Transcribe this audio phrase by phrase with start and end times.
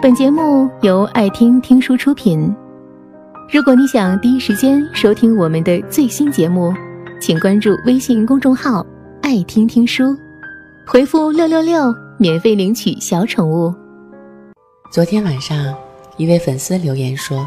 [0.00, 2.54] 本节目由爱听听书出品。
[3.50, 6.72] 如果你想第一时间收听我们的最新节目，
[7.20, 8.86] 请关注微信公众号
[9.22, 10.16] “爱听听书”，
[10.86, 13.74] 回复“六六六”免费领取小宠物。
[14.92, 15.74] 昨天晚上，
[16.16, 17.44] 一位粉丝留言说：“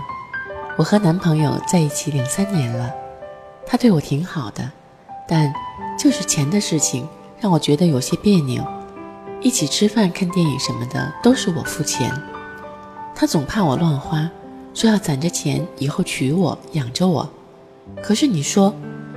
[0.75, 2.91] 我和男朋友在一起两三年了，
[3.65, 4.70] 他对我挺好的，
[5.25, 5.54] 但
[5.97, 7.07] 就是钱的事情
[7.39, 8.61] 让我觉得有些别扭。
[9.40, 12.12] 一起吃饭、看电影什么的都是我付钱，
[13.15, 14.29] 他总怕我乱花，
[14.73, 17.29] 说要攒着钱以后娶我、养着我。
[18.01, 18.73] 可是你说，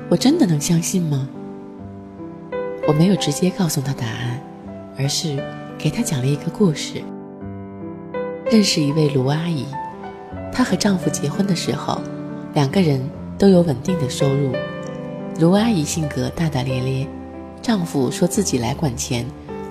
[0.09, 1.29] 我真的能相信吗？”
[2.87, 4.39] 我没有直接告诉他答案，
[4.99, 5.43] 而是
[5.79, 7.03] 给他讲了一个故事。
[8.51, 9.65] 认识一位卢阿姨，
[10.53, 11.99] 她和丈夫结婚的时候，
[12.53, 13.01] 两个人
[13.39, 14.53] 都有稳定的收入。
[15.41, 17.09] 卢阿姨性格大大咧咧，
[17.63, 19.25] 丈夫说自己来管钱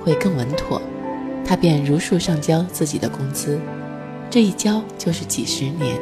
[0.04, 0.82] 会更稳妥，
[1.46, 3.60] 她便如数上交自己的工资，
[4.34, 5.96] 这一交就是几十年。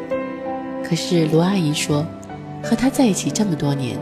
[0.81, 2.05] 可是卢阿姨说，
[2.63, 3.99] 和他在一起这么多年，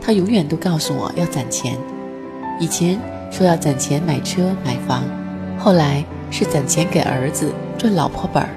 [0.00, 1.76] 他永远都告诉我要攒钱，
[2.60, 2.96] 以前
[3.32, 5.02] 说要攒钱买车买房，
[5.58, 7.52] 后来是攒钱给儿子。
[7.76, 8.48] 赚老婆本儿，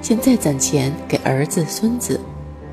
[0.00, 2.18] 现在攒钱给儿子孙子，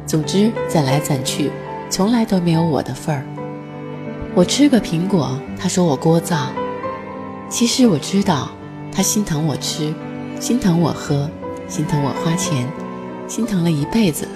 [0.06, 1.52] 总之攒来攒去，
[1.90, 3.26] 从来都没有我的份儿。
[4.34, 6.46] 我吃个苹果，他说我聒噪。
[7.50, 8.50] 其实我知道，
[8.94, 9.94] 他心疼我吃，
[10.40, 11.30] 心疼我喝，
[11.72, 12.68] 心疼我花钱，
[13.30, 14.32] 心疼了一辈子了。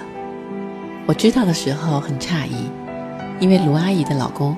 [1.05, 2.72] 我知道的时候很诧异，
[3.42, 4.55] 因为卢阿姨的老公，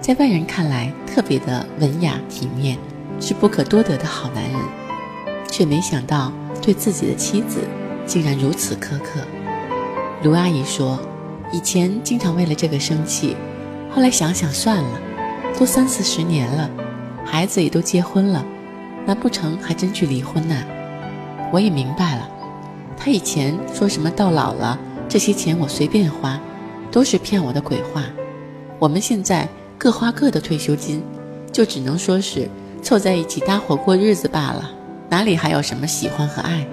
[0.00, 2.78] 在外人看来特别的文雅体面，
[3.18, 4.60] 是不可多得的好男人，
[5.50, 6.30] 却没想到。
[6.62, 7.62] 对自己的妻子
[8.06, 9.20] 竟然如此苛刻，
[10.22, 11.00] 卢阿姨说
[11.50, 13.34] ：“以前经常为了这个生气，
[13.90, 15.00] 后来想想算了，
[15.58, 16.70] 都三四十年了，
[17.24, 18.44] 孩子也都结婚了，
[19.04, 20.54] 难不成还真去离婚呢？”
[21.52, 22.28] 我也明白了，
[22.96, 24.78] 他以前说什么到老了
[25.08, 26.40] 这些钱我随便花，
[26.92, 28.04] 都是骗我的鬼话。
[28.78, 31.02] 我们现在各花各的退休金，
[31.52, 32.48] 就只能说是
[32.82, 34.70] 凑在一起搭伙过日子罢了。
[35.08, 36.64] 哪里还有什么喜欢和爱？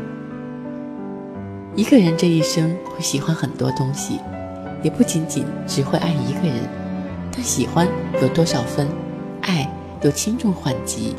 [1.75, 4.19] 一个人这一生会喜欢很多东西，
[4.83, 6.57] 也不仅仅只会爱一个人。
[7.31, 7.87] 但喜欢
[8.21, 8.87] 有多少分，
[9.41, 9.67] 爱
[10.01, 11.15] 有轻重缓急。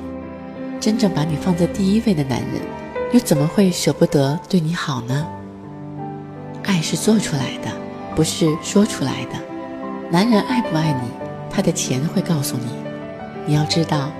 [0.81, 2.63] 真正把你放在第一位的男人，
[3.11, 5.27] 又怎么会舍不得对你好呢？
[6.65, 7.71] 爱是做出来的，
[8.15, 9.39] 不是说出来的。
[10.11, 11.09] 男人爱不爱你，
[11.49, 12.67] 他的钱会告诉你。
[13.47, 14.11] 你要知道，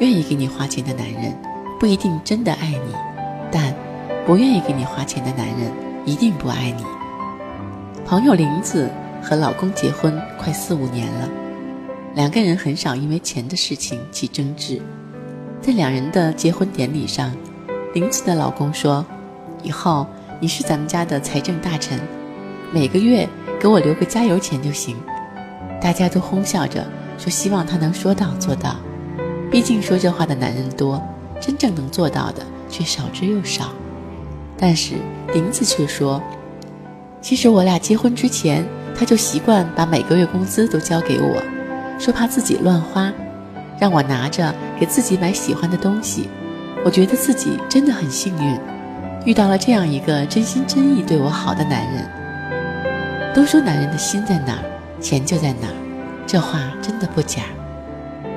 [0.00, 1.36] 愿意给你花钱的男人。
[1.78, 2.94] 不一定真的爱你，
[3.52, 3.74] 但
[4.26, 5.70] 不愿意给你花钱的男人
[6.06, 6.82] 一定不爱你。
[8.06, 8.90] 朋友林子
[9.22, 11.28] 和老公结婚快四五年了，
[12.14, 14.80] 两个人很少因为钱的事情起争执。
[15.60, 17.30] 在两人的结婚典礼上，
[17.94, 19.04] 林子的老公说
[19.62, 20.06] ：“以后
[20.40, 21.98] 你是咱们家的财政大臣，
[22.72, 23.28] 每个月
[23.58, 24.96] 给我留个加油钱就行。”
[25.80, 28.76] 大家都哄笑着说：“希望他能说到做到。”
[29.50, 31.02] 毕竟说这话的男人多。
[31.40, 33.66] 真正能做到的却少之又少，
[34.58, 34.96] 但是
[35.32, 36.20] 林子却说
[37.22, 41.40] ：“其实我俩结婚之前，他就习惯把每个月工资都交给我，
[41.96, 43.12] 说怕自己乱花，
[43.78, 46.28] 让我拿着给自己买喜欢的东西。
[46.84, 48.58] 我觉得自己真的很幸运，
[49.24, 53.34] 遇到了这样一个真心真意对我好的男人。
[53.34, 54.64] 都说男人的心在哪儿，
[55.00, 55.74] 钱就在哪儿，
[56.26, 57.42] 这话真的不假。”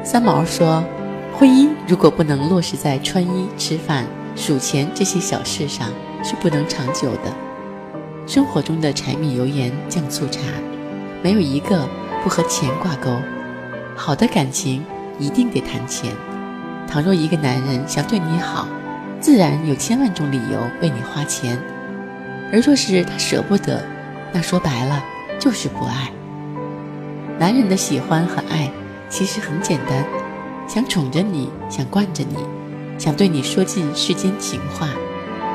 [0.04, 0.84] 三毛说。
[1.34, 5.88] 婚姻如果不能落实在穿衣、吃饭、数钱这些小事上，
[6.22, 7.34] 是不能长久的。
[8.28, 10.42] 生活中的柴米油盐酱醋茶，
[11.24, 11.88] 没有一个
[12.22, 13.10] 不和钱挂钩。
[13.96, 14.86] 好的感情
[15.18, 16.12] 一定得谈钱。
[16.92, 18.68] 倘若一个男人想对你好，
[19.22, 21.58] 自然有千万种理由为你花钱。
[22.52, 23.82] 而若是他舍不得，
[24.34, 25.02] 那说白了
[25.40, 26.12] 就是不爱。
[27.40, 28.70] 男人的喜欢和爱
[29.08, 30.06] 其实很简单。
[30.68, 32.36] 想宠着你，想惯着你，
[32.98, 34.90] 想对你说尽世间情话，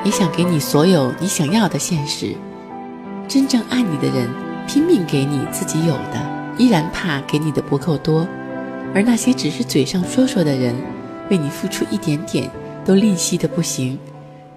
[0.05, 2.35] 也想给你所有你想要的现实。
[3.29, 4.27] 真正爱你的人，
[4.67, 6.19] 拼命给你自己有的，
[6.57, 8.27] 依然怕给你的不够多；
[8.95, 10.75] 而那些只是嘴上说说的人，
[11.31, 12.51] 为你付出一点点
[12.85, 13.99] 都吝惜的不行，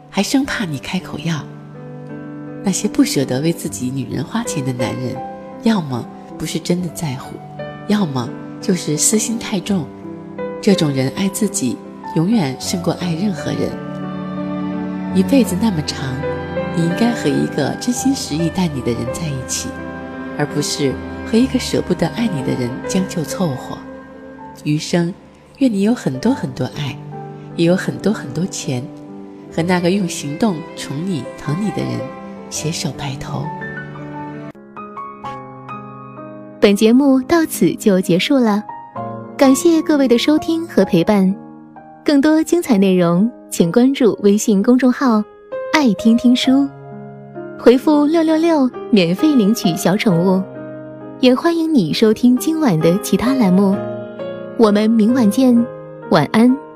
[0.09, 1.43] 还生怕你开口要。
[2.63, 5.15] 那些不舍得为自己女人花钱的男人，
[5.63, 6.05] 要么
[6.37, 7.35] 不是真的在乎，
[7.87, 8.29] 要么
[8.61, 9.87] 就是私心太重。
[10.61, 11.77] 这种人爱自己，
[12.15, 13.71] 永远胜过爱任何人。
[15.15, 16.13] 一辈子那么长，
[16.75, 19.69] 你应该和一个真心实意待你的人在一起，
[20.37, 20.93] 而不是
[21.25, 23.77] 和一个舍不得爱你的人将就凑合。
[24.65, 25.13] 余生，
[25.59, 26.97] 愿你有很多很多爱，
[27.57, 28.81] 也有很多很多钱，
[29.53, 31.99] 和那个用行动宠你疼你的人
[32.49, 33.43] 携手白头。
[36.61, 38.63] 本节目到此就结束了，
[39.37, 41.35] 感谢各位的收听和陪伴。
[42.05, 45.21] 更多精彩内容，请关注微信公众号
[45.75, 46.65] “爱听听书”，
[47.59, 50.41] 回复“六六六”免费领取小宠物。
[51.19, 53.75] 也欢迎你收听今晚的其他栏目。
[54.59, 55.55] 我们明晚见，
[56.11, 56.68] 晚安。